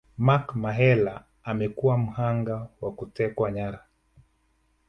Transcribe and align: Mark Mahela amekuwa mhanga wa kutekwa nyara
Mark 0.17 0.55
Mahela 0.55 1.23
amekuwa 1.43 1.97
mhanga 1.97 2.67
wa 2.81 2.91
kutekwa 2.95 3.51
nyara 3.51 3.85